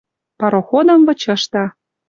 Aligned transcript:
Пароходым 0.39 0.99
вычышда. 1.07 1.63